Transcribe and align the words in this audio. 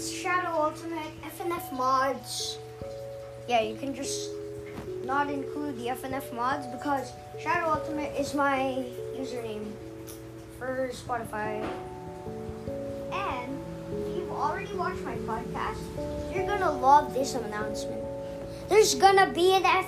it's 0.00 0.10
Shadow 0.10 0.48
Ultimate 0.48 1.12
FNF 1.36 1.76
mods. 1.76 2.56
Yeah, 3.46 3.60
you 3.60 3.76
can 3.76 3.94
just 3.94 4.30
not 5.04 5.28
include 5.28 5.76
the 5.76 5.88
FNF 5.88 6.32
mods 6.32 6.66
because 6.68 7.12
Shadow 7.38 7.68
Ultimate 7.68 8.18
is 8.18 8.32
my 8.32 8.82
username 9.14 9.70
for 10.58 10.88
Spotify. 10.94 11.60
And 13.12 13.58
if 13.92 14.16
you've 14.16 14.30
already 14.30 14.72
watched 14.72 15.02
my 15.02 15.16
podcast, 15.28 15.84
you're 16.34 16.46
gonna 16.46 16.72
love 16.72 17.12
this 17.12 17.34
announcement. 17.34 18.02
There's 18.70 18.94
gonna 18.94 19.30
be 19.34 19.52
an 19.52 19.66
F, 19.66 19.84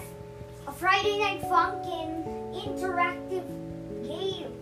a 0.69 0.73
Friday 0.73 1.21
Night 1.21 1.41
Funkin' 1.41 2.53
interactive 2.53 3.49
game. 4.07 4.53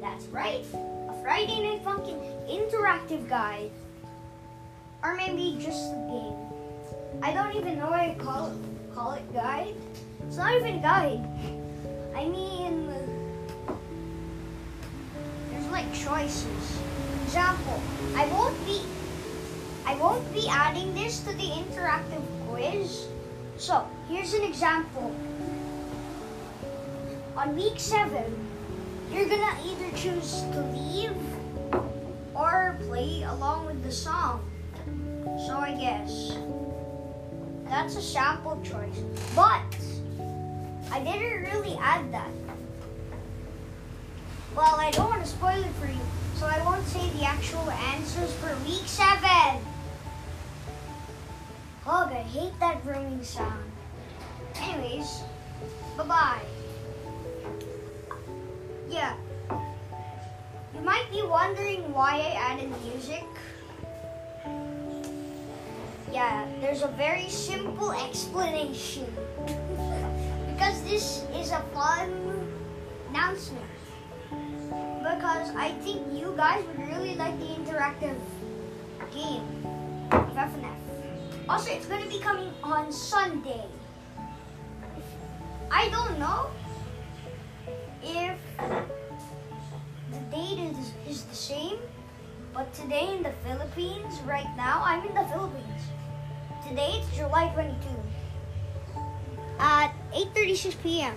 That's 0.00 0.24
right, 0.34 0.64
a 0.74 1.14
Friday 1.22 1.62
Night 1.62 1.84
Funkin' 1.84 2.18
interactive 2.50 3.28
guide, 3.28 3.70
or 5.02 5.14
maybe 5.14 5.56
just 5.60 5.92
a 5.92 5.96
game. 6.08 6.36
I 7.22 7.32
don't 7.32 7.54
even 7.56 7.78
know 7.78 7.90
why 7.90 8.10
I 8.10 8.22
call 8.22 8.50
it 8.50 8.94
call 8.94 9.12
it 9.12 9.32
guide. 9.32 9.74
It's 10.26 10.36
not 10.36 10.54
even 10.54 10.82
guide. 10.82 11.24
I 12.14 12.24
mean, 12.26 12.88
there's 15.50 15.66
like 15.66 15.92
choices. 15.94 16.78
Example, 17.24 17.80
I 18.16 18.26
won't 18.26 18.58
be 18.66 18.82
I 19.86 19.94
won't 19.96 20.32
be 20.32 20.48
adding 20.48 20.94
this 20.94 21.20
to 21.20 21.32
the 21.32 21.50
interactive 21.50 22.22
quiz. 22.46 23.08
So 23.56 23.86
here's 24.08 24.34
an 24.34 24.44
example. 24.44 25.14
On 27.36 27.56
week 27.56 27.78
seven, 27.78 28.34
you're 29.12 29.28
gonna 29.28 29.56
either 29.64 29.96
choose 29.96 30.42
to 30.52 30.60
leave 30.72 31.16
or 32.34 32.76
play 32.86 33.22
along 33.22 33.66
with 33.66 33.82
the 33.82 33.92
song. 33.92 34.44
Guess 35.90 36.38
that's 37.64 37.96
a 37.96 38.02
sample 38.02 38.60
choice. 38.62 39.00
But 39.34 39.74
I 40.92 41.02
didn't 41.02 41.42
really 41.42 41.76
add 41.80 42.12
that. 42.12 42.30
Well, 44.54 44.76
I 44.78 44.92
don't 44.92 45.10
want 45.10 45.24
to 45.24 45.28
spoil 45.28 45.58
it 45.58 45.74
for 45.80 45.86
you, 45.86 45.98
so 46.36 46.46
I 46.46 46.62
won't 46.64 46.86
say 46.86 47.10
the 47.18 47.24
actual 47.24 47.68
answers 47.92 48.32
for 48.34 48.54
week 48.64 48.86
seven. 48.86 49.58
Ugh, 51.84 52.12
I 52.12 52.22
hate 52.22 52.56
that 52.60 52.84
rooming 52.84 53.24
sound. 53.24 53.72
Anyways, 54.62 55.24
bye 55.96 56.04
bye. 56.04 56.42
Yeah. 58.88 59.16
You 60.72 60.82
might 60.82 61.10
be 61.10 61.22
wondering 61.22 61.92
why 61.92 62.12
I 62.14 62.52
added 62.52 62.70
music. 62.84 63.24
Yeah, 66.20 66.44
there's 66.60 66.82
a 66.82 66.92
very 67.00 67.30
simple 67.30 67.92
explanation. 67.92 69.08
because 70.52 70.82
this 70.84 71.24
is 71.32 71.50
a 71.50 71.64
fun 71.72 72.12
announcement. 73.08 73.64
Because 75.00 75.48
I 75.56 75.72
think 75.80 76.12
you 76.12 76.34
guys 76.36 76.62
would 76.66 76.88
really 76.92 77.14
like 77.14 77.32
the 77.40 77.46
interactive 77.56 78.20
game 79.16 79.48
of 80.12 80.36
FNF. 80.36 80.76
Also, 81.48 81.72
it's 81.72 81.86
going 81.86 82.02
to 82.02 82.08
be 82.10 82.18
coming 82.18 82.52
on 82.62 82.92
Sunday. 82.92 83.64
I 85.70 85.88
don't 85.88 86.18
know 86.18 86.50
if 88.04 88.36
the 90.12 90.20
date 90.28 90.60
is, 90.68 90.92
is 91.08 91.24
the 91.24 91.34
same, 91.34 91.78
but 92.52 92.70
today 92.74 93.16
in 93.16 93.22
the 93.22 93.32
Philippines, 93.42 94.20
right 94.26 94.52
now, 94.54 94.82
I'm 94.84 95.00
in 95.08 95.14
the 95.14 95.24
Philippines. 95.32 95.80
Today 96.70 97.02
it's 97.02 97.16
July 97.16 97.50
22 97.52 97.74
at 99.58 99.90
8:36 100.14 100.80
p.m. 100.84 101.16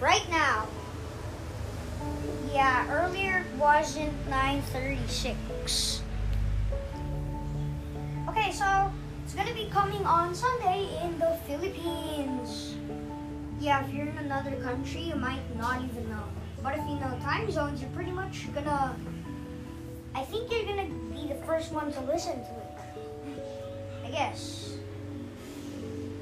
Right 0.00 0.24
now. 0.30 0.68
Yeah, 2.50 2.88
earlier 2.88 3.44
wasn't 3.58 4.16
9:36. 4.30 6.00
Okay, 8.26 8.50
so 8.52 8.90
it's 9.22 9.34
gonna 9.34 9.52
be 9.52 9.68
coming 9.68 10.00
on 10.06 10.34
Sunday 10.34 10.88
in 11.04 11.18
the 11.18 11.36
Philippines. 11.44 12.72
Yeah, 13.60 13.84
if 13.84 13.92
you're 13.92 14.08
in 14.08 14.16
another 14.16 14.56
country, 14.64 15.02
you 15.02 15.16
might 15.16 15.44
not 15.58 15.84
even 15.84 16.08
know. 16.08 16.24
But 16.62 16.78
if 16.78 16.88
you 16.88 16.96
know 16.96 17.20
time 17.20 17.50
zones, 17.50 17.82
you're 17.82 17.92
pretty 17.92 18.12
much 18.12 18.48
gonna. 18.54 18.96
I 20.14 20.24
think 20.24 20.50
you're 20.50 20.64
gonna 20.64 20.88
be 21.12 21.28
the 21.28 21.38
first 21.44 21.70
one 21.70 21.92
to 21.92 22.00
listen 22.08 22.40
to 22.40 22.54
it. 22.64 22.69
Guess. 24.10 24.74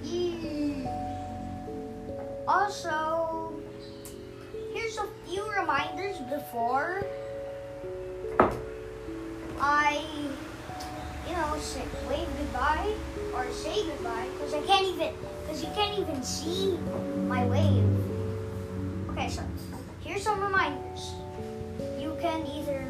Yeah. 0.02 0.84
Also, 2.46 3.54
here's 4.74 4.98
a 4.98 5.06
few 5.26 5.50
reminders 5.50 6.18
before 6.30 7.02
I, 9.58 10.04
you 11.26 11.32
know, 11.34 11.56
say, 11.60 11.82
wave 12.08 12.28
goodbye 12.38 12.92
or 13.34 13.50
say 13.52 13.86
goodbye 13.86 14.28
because 14.34 14.54
I 14.54 14.60
can't 14.62 14.86
even, 14.86 15.14
because 15.42 15.62
you 15.62 15.70
can't 15.74 15.98
even 15.98 16.22
see 16.22 16.76
my 17.26 17.46
wave. 17.46 17.84
Okay, 19.10 19.28
so 19.30 19.42
here's 20.04 20.22
some 20.22 20.40
reminders. 20.40 21.14
You 21.98 22.16
can 22.20 22.46
either, 22.46 22.84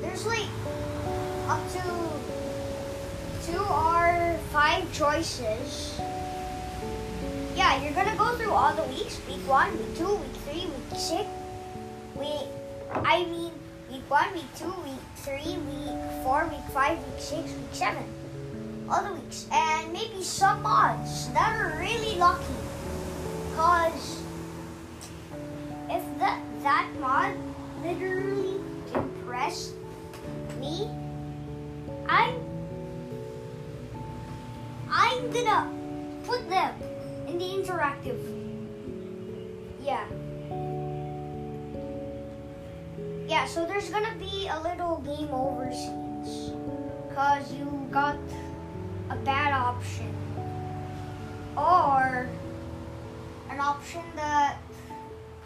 there's 0.00 0.26
like 0.26 0.48
up 1.48 1.60
to 1.72 2.33
two 3.46 3.60
or 3.60 4.38
five 4.50 4.90
choices. 4.92 6.00
Yeah, 7.54 7.82
you're 7.82 7.92
gonna 7.92 8.16
go 8.16 8.34
through 8.36 8.52
all 8.52 8.74
the 8.74 8.84
weeks. 8.84 9.20
Week 9.28 9.46
one, 9.46 9.76
week 9.76 9.96
two, 9.96 10.16
week 10.16 10.36
three, 10.48 10.64
week 10.64 10.98
six. 10.98 11.28
Week, 12.16 12.48
I 12.92 13.24
mean, 13.24 13.52
week 13.90 14.08
one, 14.08 14.32
week 14.32 14.48
two, 14.56 14.72
week 14.82 15.04
three, 15.16 15.58
week 15.68 16.00
four, 16.22 16.46
week 16.48 16.64
five, 16.72 16.96
week 16.98 17.20
six, 17.20 17.52
week 17.52 17.72
seven. 17.72 18.04
All 18.88 19.04
the 19.04 19.12
weeks. 19.12 19.46
And 19.52 19.92
maybe 19.92 20.22
some 20.22 20.62
mods 20.62 21.28
that 21.32 21.54
are 21.60 21.78
really 21.78 22.16
lucky. 22.16 22.56
Cause 23.56 24.22
if 25.90 26.02
that 26.18 26.40
that 26.62 26.88
mod 26.98 27.36
literally 27.82 28.56
impressed 28.94 29.74
me, 30.58 30.88
I'm 32.08 32.43
Gonna 35.32 35.50
uh, 35.50 36.26
put 36.26 36.48
them 36.48 36.74
in 37.26 37.38
the 37.38 37.44
interactive. 37.44 38.20
Yeah. 39.82 40.04
Yeah, 43.26 43.46
so 43.46 43.64
there's 43.64 43.88
gonna 43.88 44.14
be 44.18 44.48
a 44.48 44.60
little 44.60 44.98
game 44.98 45.32
over 45.32 45.72
scenes. 45.72 46.52
Cause 47.14 47.52
you 47.52 47.86
got 47.90 48.16
a 49.10 49.16
bad 49.16 49.52
option. 49.52 50.14
Or 51.56 52.28
an 53.50 53.60
option 53.60 54.02
that 54.16 54.58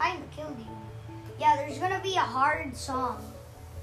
kinda 0.00 0.22
killed 0.34 0.58
you. 0.58 1.14
Yeah, 1.38 1.56
there's 1.56 1.78
gonna 1.78 2.00
be 2.02 2.16
a 2.16 2.20
hard 2.20 2.76
song. 2.76 3.22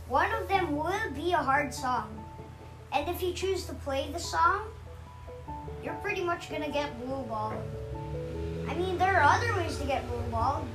One 0.08 0.32
of 0.34 0.48
them 0.48 0.76
will 0.76 1.12
be 1.16 1.32
a 1.32 1.38
hard 1.38 1.74
song. 1.74 2.10
And 2.92 3.10
if 3.10 3.24
you 3.24 3.34
choose 3.34 3.66
to 3.66 3.74
play 3.74 4.10
the 4.12 4.20
song, 4.20 4.68
you're 5.86 5.94
pretty 5.96 6.24
much 6.24 6.50
gonna 6.50 6.72
get 6.72 7.00
blue 7.06 7.22
ball. 7.26 7.54
I 8.68 8.74
mean, 8.74 8.98
there 8.98 9.22
are 9.22 9.38
other 9.38 9.56
ways 9.56 9.78
to 9.78 9.86
get 9.86 10.08
blue 10.10 10.24
ball 10.32 10.66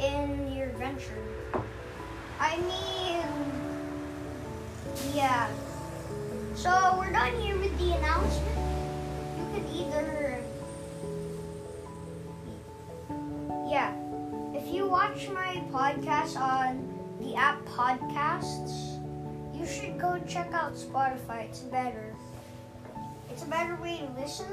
in 0.00 0.52
your 0.54 0.68
adventure. 0.68 1.18
I 2.38 2.56
mean, 2.58 3.26
yeah. 5.12 5.48
So 6.54 6.94
we're 6.96 7.10
done 7.10 7.36
here 7.40 7.58
with 7.58 7.76
the 7.78 7.96
announcement. 7.96 8.58
You 9.38 9.44
can 9.52 9.66
either, 9.74 10.40
yeah. 13.68 13.92
If 14.54 14.72
you 14.72 14.86
watch 14.86 15.28
my 15.30 15.60
podcast 15.72 16.40
on 16.40 16.96
the 17.20 17.34
app 17.34 17.64
Podcasts, 17.64 19.00
you 19.52 19.66
should 19.66 19.98
go 19.98 20.20
check 20.28 20.52
out 20.52 20.74
Spotify. 20.74 21.46
It's 21.46 21.58
better. 21.58 22.14
It's 23.34 23.42
a 23.42 23.46
better 23.46 23.74
way 23.82 23.98
to 23.98 24.20
listen. 24.20 24.46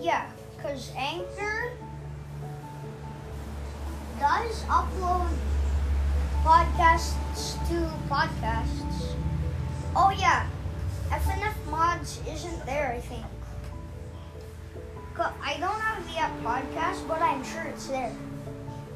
Yeah, 0.00 0.30
because 0.56 0.92
Anchor 0.96 1.72
does 4.20 4.62
upload 4.70 5.26
podcasts 6.44 7.58
to 7.66 7.90
podcasts. 8.08 9.16
Oh 9.96 10.14
yeah, 10.16 10.46
FNF 11.10 11.56
Mods 11.68 12.20
isn't 12.30 12.64
there, 12.66 12.92
I 12.92 13.00
think. 13.00 13.26
I 15.18 15.56
don't 15.58 15.80
have 15.80 16.06
the 16.06 16.20
app 16.20 16.38
podcast, 16.44 17.08
but 17.08 17.20
I'm 17.20 17.42
sure 17.42 17.62
it's 17.62 17.88
there. 17.88 18.14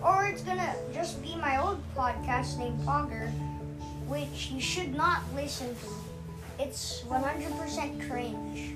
Or 0.00 0.26
it's 0.26 0.42
gonna 0.42 0.76
just 0.94 1.20
be 1.24 1.34
my 1.34 1.60
old 1.60 1.82
podcast 1.96 2.56
named 2.56 2.80
Fogger. 2.84 3.32
which 4.06 4.50
you 4.52 4.60
should 4.60 4.94
not 4.94 5.22
listen 5.34 5.68
to. 5.74 6.09
It's 6.62 7.04
100% 7.08 8.06
cringe. 8.06 8.74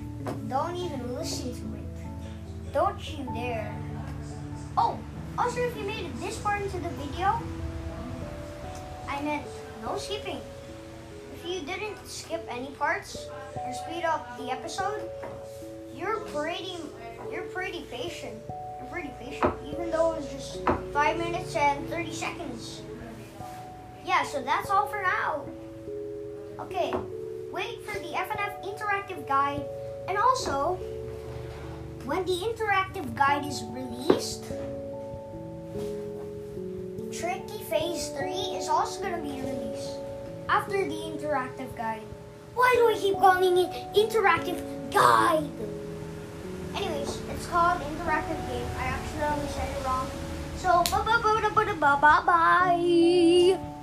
Don't 0.49 0.75
even 0.75 1.13
listen 1.13 1.51
to 1.53 1.77
it. 1.77 2.73
Don't 2.73 2.99
you 3.11 3.23
dare. 3.35 3.71
Oh, 4.75 4.97
also 5.37 5.59
if 5.59 5.77
you 5.77 5.83
made 5.83 6.07
it 6.07 6.19
this 6.19 6.35
far 6.39 6.57
into 6.57 6.79
the 6.79 6.89
video, 6.89 7.39
I 9.07 9.21
meant 9.21 9.45
no 9.83 9.99
skipping. 9.99 10.41
If 11.35 11.47
you 11.47 11.61
didn't 11.61 12.03
skip 12.07 12.43
any 12.49 12.71
parts 12.71 13.27
or 13.55 13.71
speed 13.71 14.03
up 14.03 14.35
the 14.39 14.49
episode, 14.49 15.07
you're 15.95 16.21
pretty 16.21 16.77
you're 17.31 17.43
pretty 17.53 17.85
patient. 17.91 18.41
You're 18.79 18.89
pretty 18.89 19.11
patient, 19.19 19.53
even 19.63 19.91
though 19.91 20.13
it 20.13 20.21
was 20.21 20.31
just 20.31 20.57
five 20.91 21.17
minutes 21.19 21.55
and 21.55 21.87
30 21.89 22.11
seconds. 22.11 22.81
Yeah, 24.03 24.23
so 24.23 24.41
that's 24.41 24.71
all 24.71 24.87
for 24.87 25.03
now. 25.03 25.45
Okay, 26.59 26.91
wait 27.55 27.81
for 27.85 27.97
the 27.99 28.11
FNF 28.11 28.51
interactive 28.67 29.25
guide 29.29 29.63
and 30.09 30.17
also 30.17 30.77
when 32.03 32.25
the 32.25 32.35
interactive 32.43 33.07
guide 33.15 33.47
is 33.47 33.63
released, 33.71 34.43
Tricky 37.17 37.63
Phase 37.63 38.09
3 38.09 38.29
is 38.59 38.67
also 38.67 39.01
going 39.01 39.15
to 39.15 39.21
be 39.23 39.39
released 39.39 39.95
after 40.49 40.83
the 40.83 40.99
interactive 41.07 41.73
guide. 41.77 42.03
Why 42.55 42.75
do 42.75 42.89
I 42.91 42.99
keep 42.99 43.15
calling 43.15 43.57
it 43.57 43.71
interactive 43.95 44.59
guide? 44.91 45.49
Anyways, 46.75 47.17
it's 47.31 47.47
called 47.47 47.79
interactive 47.81 48.41
game. 48.51 48.67
I 48.77 48.87
accidentally 48.87 49.47
said 49.55 49.69
it 49.69 49.85
wrong. 49.85 50.07
So, 50.57 50.83
bye 50.91 51.03
bye 51.07 51.21
bye 51.23 51.49
bye 51.55 51.73
bye 51.73 51.99
bye 52.01 52.21
bye. 52.25 53.74